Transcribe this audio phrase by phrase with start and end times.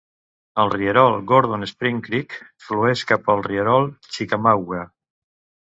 [0.61, 2.35] El rierol Gordon Spring Creek
[2.69, 4.85] flueix cap al rierol Chickamauga.